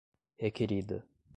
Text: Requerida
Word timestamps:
Requerida 0.41 1.05